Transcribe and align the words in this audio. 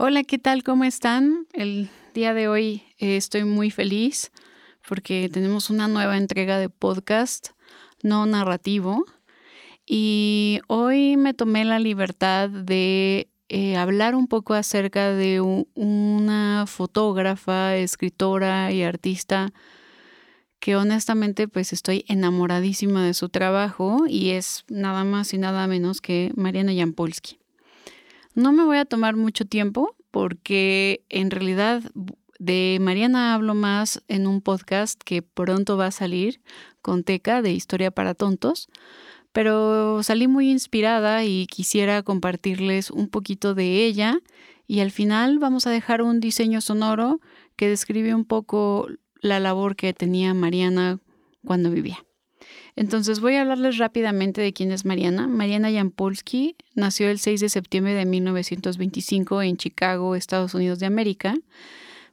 Hola, 0.00 0.22
¿qué 0.22 0.38
tal? 0.38 0.62
¿Cómo 0.62 0.84
están? 0.84 1.48
El 1.52 1.90
día 2.14 2.32
de 2.32 2.46
hoy 2.46 2.84
eh, 2.98 3.16
estoy 3.16 3.42
muy 3.42 3.72
feliz 3.72 4.30
porque 4.88 5.28
tenemos 5.28 5.70
una 5.70 5.88
nueva 5.88 6.16
entrega 6.16 6.56
de 6.56 6.68
podcast 6.68 7.48
no 8.04 8.24
narrativo 8.24 9.04
y 9.84 10.60
hoy 10.68 11.16
me 11.16 11.34
tomé 11.34 11.64
la 11.64 11.80
libertad 11.80 12.48
de 12.48 13.28
eh, 13.48 13.76
hablar 13.76 14.14
un 14.14 14.28
poco 14.28 14.54
acerca 14.54 15.10
de 15.10 15.40
una 15.40 16.66
fotógrafa, 16.68 17.74
escritora 17.74 18.70
y 18.70 18.84
artista 18.84 19.52
que 20.60 20.76
honestamente 20.76 21.48
pues 21.48 21.72
estoy 21.72 22.04
enamoradísima 22.06 23.04
de 23.04 23.14
su 23.14 23.30
trabajo 23.30 24.04
y 24.08 24.30
es 24.30 24.64
nada 24.68 25.02
más 25.02 25.34
y 25.34 25.38
nada 25.38 25.66
menos 25.66 26.00
que 26.00 26.30
Mariana 26.36 26.72
Jampolsky. 26.72 27.40
No 28.38 28.52
me 28.52 28.62
voy 28.62 28.76
a 28.76 28.84
tomar 28.84 29.16
mucho 29.16 29.46
tiempo 29.46 29.96
porque 30.12 31.04
en 31.08 31.32
realidad 31.32 31.82
de 32.38 32.78
Mariana 32.80 33.34
hablo 33.34 33.56
más 33.56 34.04
en 34.06 34.28
un 34.28 34.42
podcast 34.42 35.02
que 35.02 35.22
pronto 35.22 35.76
va 35.76 35.86
a 35.86 35.90
salir 35.90 36.40
con 36.80 37.02
Teca 37.02 37.42
de 37.42 37.50
Historia 37.50 37.90
para 37.90 38.14
Tontos, 38.14 38.68
pero 39.32 40.04
salí 40.04 40.28
muy 40.28 40.52
inspirada 40.52 41.24
y 41.24 41.48
quisiera 41.48 42.04
compartirles 42.04 42.92
un 42.92 43.08
poquito 43.08 43.56
de 43.56 43.84
ella 43.84 44.20
y 44.68 44.78
al 44.78 44.92
final 44.92 45.40
vamos 45.40 45.66
a 45.66 45.70
dejar 45.70 46.00
un 46.00 46.20
diseño 46.20 46.60
sonoro 46.60 47.20
que 47.56 47.68
describe 47.68 48.14
un 48.14 48.24
poco 48.24 48.86
la 49.20 49.40
labor 49.40 49.74
que 49.74 49.92
tenía 49.94 50.32
Mariana 50.32 51.00
cuando 51.44 51.72
vivía. 51.72 52.07
Entonces 52.78 53.18
voy 53.18 53.34
a 53.34 53.40
hablarles 53.40 53.76
rápidamente 53.78 54.40
de 54.40 54.52
quién 54.52 54.70
es 54.70 54.84
Mariana. 54.84 55.26
Mariana 55.26 55.72
Jampolsky 55.72 56.54
nació 56.76 57.10
el 57.10 57.18
6 57.18 57.40
de 57.40 57.48
septiembre 57.48 57.92
de 57.94 58.04
1925 58.04 59.42
en 59.42 59.56
Chicago, 59.56 60.14
Estados 60.14 60.54
Unidos 60.54 60.78
de 60.78 60.86
América, 60.86 61.34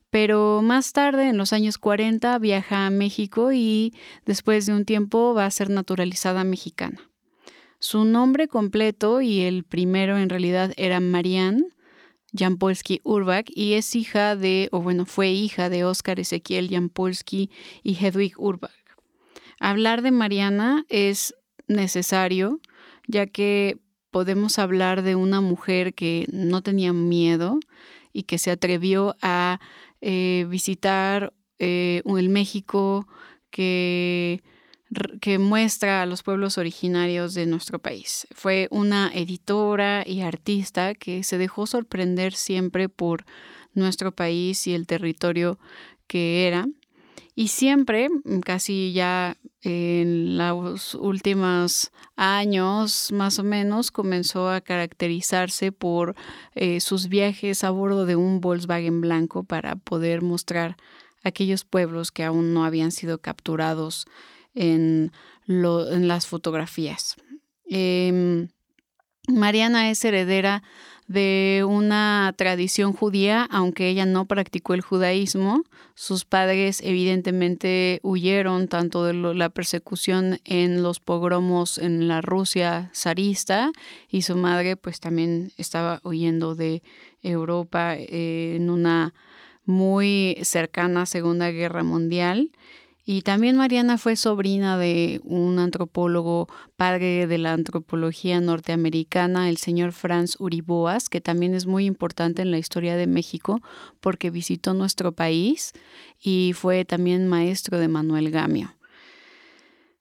pero 0.10 0.64
más 0.64 0.92
tarde, 0.92 1.30
en 1.30 1.38
los 1.38 1.54
años 1.54 1.78
40, 1.78 2.40
viaja 2.40 2.88
a 2.88 2.90
México 2.90 3.52
y 3.52 3.94
después 4.26 4.66
de 4.66 4.74
un 4.74 4.86
tiempo 4.86 5.36
va 5.36 5.46
a 5.46 5.52
ser 5.52 5.70
naturalizada 5.70 6.44
mexicana. 6.44 7.00
Su 7.78 8.04
nombre 8.04 8.48
completo 8.48 9.22
y 9.22 9.42
el 9.42 9.66
primero 9.66 10.18
en 10.18 10.30
realidad 10.30 10.74
era 10.78 11.00
Marianne 11.00 11.68
Jampolsky 12.34 13.02
Urbach 13.04 13.52
y 13.54 13.74
es 13.74 13.96
hija 13.96 14.36
de, 14.36 14.70
o 14.72 14.82
bueno, 14.82 15.06
fue 15.06 15.30
hija 15.30 15.70
de 15.70 15.84
Óscar 15.84 16.20
Ezequiel 16.20 16.72
Jampolsky 16.72 17.52
y 17.84 18.04
Hedwig 18.04 18.34
Urbach. 18.40 18.85
Hablar 19.66 20.04
de 20.04 20.12
Mariana 20.12 20.86
es 20.90 21.34
necesario, 21.68 22.60
ya 23.08 23.26
que 23.26 23.80
podemos 24.12 24.60
hablar 24.60 25.02
de 25.02 25.16
una 25.16 25.42
mujer 25.42 25.96
que 25.96 26.28
no 26.32 26.62
tenía 26.62 26.94
miedo 26.94 27.60
y 28.14 28.24
que 28.24 28.38
se 28.38 28.52
atrevió 28.52 29.16
a 29.24 29.60
eh, 30.02 30.46
visitar 30.48 31.34
eh, 31.58 32.04
el 32.06 32.30
México 32.30 33.08
que 33.50 34.44
que 35.20 35.40
muestra 35.40 36.04
a 36.04 36.06
los 36.06 36.22
pueblos 36.22 36.60
originarios 36.60 37.34
de 37.34 37.48
nuestro 37.48 37.80
país. 37.80 38.28
Fue 38.36 38.68
una 38.70 39.12
editora 39.16 40.04
y 40.06 40.22
artista 40.22 40.94
que 40.94 41.24
se 41.24 41.40
dejó 41.40 41.66
sorprender 41.66 42.34
siempre 42.34 42.88
por 42.88 43.26
nuestro 43.74 44.12
país 44.12 44.68
y 44.68 44.76
el 44.76 44.86
territorio 44.86 45.58
que 46.06 46.48
era. 46.48 46.68
Y 47.34 47.50
siempre, 47.50 48.08
casi 48.46 48.94
ya 48.94 49.38
en 49.66 50.38
los 50.38 50.94
últimos 50.94 51.92
años 52.16 53.12
más 53.12 53.40
o 53.40 53.44
menos, 53.44 53.90
comenzó 53.90 54.48
a 54.48 54.62
caracterizarse 54.62 55.72
por 55.72 56.16
eh, 56.54 56.80
sus 56.80 57.10
viajes 57.10 57.64
a 57.64 57.72
bordo 57.72 58.06
de 58.06 58.16
un 58.16 58.42
Volkswagen 58.42 59.02
blanco 59.02 59.44
para 59.44 59.76
poder 59.76 60.22
mostrar 60.22 60.78
aquellos 61.24 61.66
pueblos 61.66 62.12
que 62.12 62.24
aún 62.24 62.54
no 62.54 62.64
habían 62.64 62.92
sido 62.92 63.18
capturados 63.18 64.06
en, 64.54 65.12
las 65.48 66.28
fotografías. 66.28 67.16
Em, 67.68 68.50
Mariana 69.28 69.90
es 69.90 70.04
heredera 70.06 70.64
de 71.08 71.64
una 71.68 72.34
tradición 72.36 72.94
judía, 72.94 73.48
aunque 73.52 73.90
ella 73.90 74.06
no 74.06 74.26
practicó 74.26 74.74
el 74.74 74.82
judaísmo. 74.82 75.64
Sus 75.94 76.26
padres 76.26 76.82
evidentemente 76.84 78.00
huyeron 78.02 78.68
tanto 78.68 79.04
de 79.06 79.14
la 79.14 79.50
persecución 79.50 80.40
en 80.46 80.82
los 80.82 81.00
pogromos 81.00 81.78
en 81.78 82.08
la 82.08 82.22
Rusia 82.22 82.90
zarista 82.94 83.72
y 84.10 84.24
su 84.24 84.36
madre 84.36 84.78
pues 84.78 85.00
también 85.00 85.52
estaba 85.58 86.02
huyendo 86.04 86.56
de 86.56 86.82
Europa 87.22 87.96
eh, 87.96 88.56
en 88.56 88.70
una 88.70 89.14
muy 89.66 90.38
cercana 90.44 91.06
Segunda 91.06 91.52
Guerra 91.52 91.84
Mundial. 91.84 92.52
Y 93.08 93.22
también 93.22 93.56
Mariana 93.56 94.00
fue 94.00 94.16
sobrina 94.16 94.80
de 94.80 95.22
un 95.24 95.60
antropólogo, 95.60 96.48
padre 96.76 97.28
de 97.28 97.38
la 97.38 97.54
antropología 97.54 98.42
norteamericana, 98.42 99.48
el 99.48 99.58
señor 99.58 99.92
Franz 99.92 100.38
Uriboas, 100.40 101.08
que 101.08 101.22
también 101.22 101.54
es 101.54 101.68
muy 101.68 101.86
importante 101.86 102.42
en 102.42 102.50
la 102.50 102.58
historia 102.58 102.96
de 102.96 103.06
México 103.06 103.62
porque 104.00 104.32
visitó 104.32 104.74
nuestro 104.74 105.12
país 105.12 105.74
y 106.20 106.54
fue 106.56 106.84
también 106.84 107.28
maestro 107.28 107.78
de 107.78 107.88
Manuel 107.88 108.32
Gamio. 108.32 108.74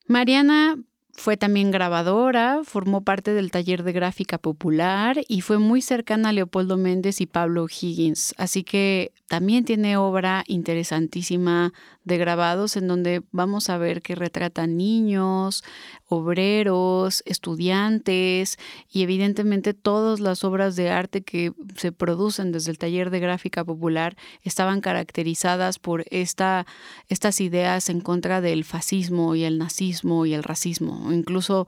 Mariana 0.07 0.79
fue 1.17 1.37
también 1.37 1.71
grabadora, 1.71 2.63
formó 2.65 3.03
parte 3.03 3.35
del 3.35 3.51
taller 3.51 3.83
de 3.83 3.93
gráfica 3.93 4.39
popular 4.39 5.21
y 5.29 5.43
fue 5.43 5.59
muy 5.59 5.81
cercana 5.81 6.31
a 6.31 6.33
Leopoldo 6.33 6.77
Méndez 6.77 7.21
y 7.21 7.27
Pablo 7.27 7.67
Higgins. 7.69 8.35
Así 8.37 8.65
que 8.65 9.13
también 9.29 9.65
tiene 9.65 9.97
obra 9.97 10.45
interesantísima 10.49 11.73
de 12.05 12.19
grabados 12.19 12.77
en 12.77 12.87
donde 12.87 13.23
vamos 13.33 13.71
a 13.71 13.79
ver 13.79 14.03
que 14.03 14.15
retratan 14.15 14.77
niños, 14.77 15.65
obreros, 16.07 17.23
estudiantes 17.25 18.59
y 18.93 19.03
evidentemente 19.03 19.73
todas 19.73 20.21
las 20.21 20.45
obras 20.45 20.77
de 20.77 20.91
arte 20.91 21.23
que 21.23 21.53
se 21.77 21.93
producen 21.93 22.53
desde 22.53 22.71
el 22.71 22.79
taller 22.79 23.11
de 23.11 23.21
gráfica 23.21 23.65
popular 23.65 24.17
estaban 24.43 24.81
caracterizadas 24.81 25.79
por 25.79 26.05
esta, 26.11 26.67
estas 27.09 27.41
ideas 27.41 27.89
en 27.89 28.01
contra 28.01 28.41
del 28.41 28.65
fascismo 28.65 29.35
y 29.35 29.45
el 29.45 29.59
nazismo 29.59 30.27
y 30.27 30.35
el 30.35 30.43
racismo. 30.43 31.04
Incluso 31.13 31.67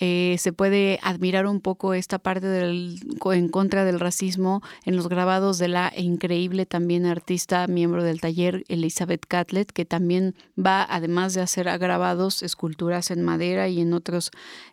eh, 0.00 0.36
se 0.38 0.52
puede 0.52 0.98
admirar 1.02 1.46
un 1.46 1.60
poco 1.60 1.94
esta 1.94 2.18
parte 2.18 2.46
en 2.48 3.48
contra 3.50 3.84
del 3.84 4.00
racismo 4.00 4.62
en 4.84 4.96
los 4.96 5.08
grabados 5.08 5.58
de 5.58 5.68
la 5.68 5.92
increíble 5.96 6.66
también 6.66 7.06
artista, 7.06 7.66
miembro 7.66 8.02
del 8.02 8.20
taller, 8.20 8.64
Elizabeth 8.68 9.26
Catlett, 9.26 9.70
que 9.70 9.84
también 9.84 10.34
va, 10.58 10.82
además 10.82 11.34
de 11.34 11.42
hacer 11.42 11.66
grabados, 11.78 12.42
esculturas 12.42 13.10
en 13.10 13.22
madera 13.22 13.68
y 13.68 13.80
en 13.80 13.92
otros 13.92 14.30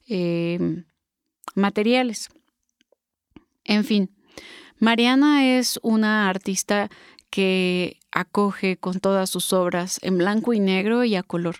eh, 0.07 0.83
materiales. 1.53 2.29
En 3.65 3.83
fin, 3.83 4.09
Mariana 4.79 5.57
es 5.57 5.79
una 5.83 6.29
artista 6.29 6.89
que 7.29 7.99
acoge 8.11 8.77
con 8.77 8.99
todas 8.99 9.29
sus 9.29 9.53
obras 9.53 9.99
en 10.01 10.17
blanco 10.17 10.53
y 10.53 10.59
negro 10.59 11.03
y 11.03 11.15
a 11.15 11.23
color 11.23 11.57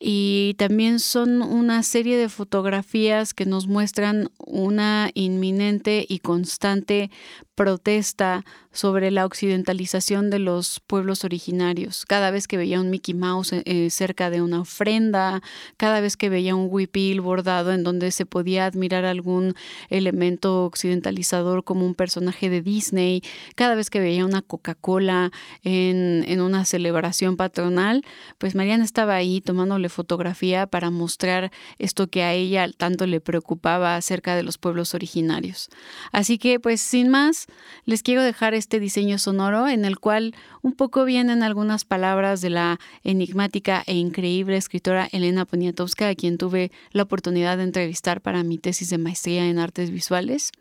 y 0.00 0.54
también 0.58 1.00
son 1.00 1.42
una 1.42 1.82
serie 1.82 2.16
de 2.16 2.28
fotografías 2.28 3.34
que 3.34 3.46
nos 3.46 3.66
muestran 3.66 4.30
una 4.38 5.10
inminente 5.14 6.06
y 6.08 6.20
constante 6.20 7.10
protesta 7.58 8.44
sobre 8.70 9.10
la 9.10 9.26
occidentalización 9.26 10.30
de 10.30 10.38
los 10.38 10.78
pueblos 10.86 11.24
originarios. 11.24 12.04
Cada 12.06 12.30
vez 12.30 12.46
que 12.46 12.56
veía 12.56 12.80
un 12.80 12.88
Mickey 12.88 13.14
Mouse 13.14 13.52
eh, 13.52 13.62
eh, 13.64 13.90
cerca 13.90 14.30
de 14.30 14.40
una 14.42 14.60
ofrenda, 14.60 15.42
cada 15.76 16.00
vez 16.00 16.16
que 16.16 16.28
veía 16.28 16.54
un 16.54 16.68
huipil 16.70 17.20
bordado 17.20 17.72
en 17.72 17.82
donde 17.82 18.12
se 18.12 18.26
podía 18.26 18.64
admirar 18.64 19.04
algún 19.04 19.54
elemento 19.88 20.66
occidentalizador 20.66 21.64
como 21.64 21.84
un 21.84 21.96
personaje 21.96 22.48
de 22.48 22.62
Disney, 22.62 23.22
cada 23.56 23.74
vez 23.74 23.90
que 23.90 23.98
veía 23.98 24.24
una 24.24 24.42
Coca-Cola 24.42 25.32
en, 25.64 26.24
en 26.28 26.40
una 26.40 26.64
celebración 26.64 27.36
patronal, 27.36 28.04
pues 28.38 28.54
Mariana 28.54 28.84
estaba 28.84 29.16
ahí 29.16 29.40
tomándole 29.40 29.88
fotografía 29.88 30.68
para 30.68 30.90
mostrar 30.90 31.50
esto 31.80 32.06
que 32.06 32.22
a 32.22 32.34
ella 32.34 32.70
tanto 32.76 33.04
le 33.08 33.20
preocupaba 33.20 33.96
acerca 33.96 34.36
de 34.36 34.44
los 34.44 34.58
pueblos 34.58 34.94
originarios. 34.94 35.70
Así 36.12 36.38
que, 36.38 36.60
pues 36.60 36.80
sin 36.80 37.08
más, 37.08 37.47
les 37.84 38.02
quiero 38.02 38.22
dejar 38.22 38.54
este 38.54 38.80
diseño 38.80 39.18
sonoro 39.18 39.68
en 39.68 39.84
el 39.84 39.98
cual 39.98 40.34
un 40.62 40.72
poco 40.72 41.04
vienen 41.04 41.42
algunas 41.42 41.84
palabras 41.84 42.40
de 42.40 42.50
la 42.50 42.78
enigmática 43.02 43.82
e 43.86 43.94
increíble 43.94 44.56
escritora 44.56 45.08
Elena 45.12 45.44
Poniatowska, 45.44 46.08
a 46.08 46.14
quien 46.14 46.38
tuve 46.38 46.70
la 46.92 47.04
oportunidad 47.04 47.56
de 47.56 47.62
entrevistar 47.64 48.20
para 48.20 48.42
mi 48.42 48.58
tesis 48.58 48.90
de 48.90 48.98
maestría 48.98 49.46
en 49.46 49.58
artes 49.58 49.90
visuales, 49.90 50.52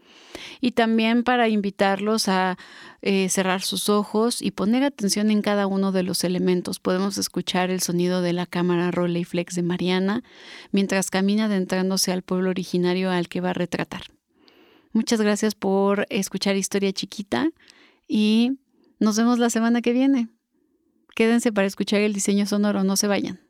y 0.61 0.71
también 0.71 1.23
para 1.23 1.49
invitarlos 1.49 2.27
a 2.29 2.57
eh, 3.01 3.29
cerrar 3.29 3.61
sus 3.61 3.89
ojos 3.89 4.41
y 4.41 4.51
poner 4.51 4.83
atención 4.83 5.29
en 5.29 5.41
cada 5.41 5.67
uno 5.67 5.91
de 5.91 6.03
los 6.03 6.23
elementos. 6.23 6.79
Podemos 6.79 7.17
escuchar 7.17 7.69
el 7.69 7.81
sonido 7.81 8.21
de 8.21 8.33
la 8.33 8.45
cámara 8.45 8.91
Rolleiflex 8.91 9.55
de 9.55 9.63
Mariana 9.63 10.23
mientras 10.71 11.11
camina 11.11 11.45
adentrándose 11.45 12.11
al 12.11 12.21
pueblo 12.21 12.49
originario 12.49 13.11
al 13.11 13.27
que 13.27 13.41
va 13.41 13.51
a 13.51 13.53
retratar. 13.53 14.16
Muchas 14.97 15.21
gracias 15.21 15.53
por 15.53 16.07
escuchar 16.09 16.55
Historia 16.55 16.91
Chiquita 16.91 17.51
y 18.07 18.57
nos 18.99 19.15
vemos 19.15 19.37
la 19.37 19.51
semana 19.51 19.83
que 19.83 19.93
viene. 19.93 20.27
Quédense 21.15 21.51
para 21.51 21.67
escuchar 21.67 22.01
el 22.01 22.13
diseño 22.13 22.47
sonoro, 22.47 22.83
no 22.83 22.97
se 22.97 23.05
vayan. 23.05 23.46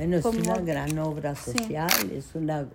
Bueno, 0.00 0.16
es 0.16 0.24
una 0.24 0.56
gran 0.56 0.98
obra 0.98 1.34
social, 1.34 2.10
es 2.10 2.34
una 2.34 2.66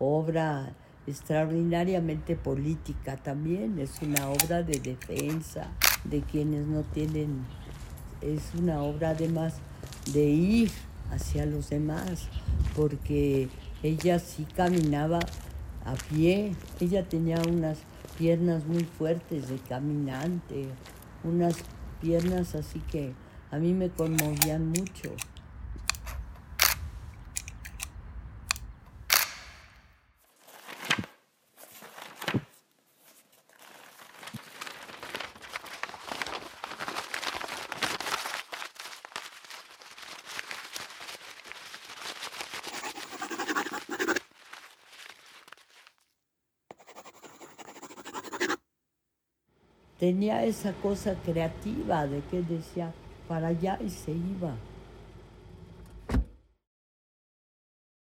obra 0.00 0.74
extraordinariamente 1.06 2.34
política 2.34 3.16
también, 3.16 3.78
es 3.78 4.02
una 4.02 4.28
obra 4.28 4.64
de 4.64 4.80
defensa 4.80 5.70
de 6.02 6.22
quienes 6.22 6.66
no 6.66 6.82
tienen, 6.82 7.46
es 8.20 8.52
una 8.58 8.82
obra 8.82 9.10
además 9.10 9.54
de 10.12 10.24
ir 10.24 10.72
hacia 11.12 11.46
los 11.46 11.70
demás, 11.70 12.26
porque 12.74 13.48
ella 13.84 14.18
sí 14.18 14.44
caminaba 14.44 15.20
a 15.84 15.94
pie, 16.12 16.56
ella 16.80 17.08
tenía 17.08 17.40
unas 17.48 17.78
piernas 18.18 18.66
muy 18.66 18.82
fuertes 18.82 19.48
de 19.48 19.58
caminante, 19.58 20.66
unas 21.22 21.54
piernas 22.00 22.56
así 22.56 22.80
que 22.80 23.12
a 23.52 23.58
mí 23.58 23.72
me 23.74 23.90
conmovían 23.90 24.70
mucho. 24.70 25.12
Tenía 50.04 50.44
esa 50.44 50.74
cosa 50.82 51.14
creativa 51.24 52.06
de 52.06 52.20
que 52.30 52.42
decía 52.42 52.92
para 53.26 53.48
allá 53.48 53.78
y 53.82 53.88
se 53.88 54.10
iba. 54.10 54.54